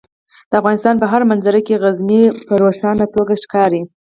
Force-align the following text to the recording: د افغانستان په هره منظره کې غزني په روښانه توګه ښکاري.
د 0.49 0.51
افغانستان 0.61 0.95
په 1.01 1.05
هره 1.11 1.25
منظره 1.31 1.59
کې 1.67 1.79
غزني 1.83 2.21
په 2.47 2.53
روښانه 2.61 3.05
توګه 3.15 3.33
ښکاري. 3.43 3.81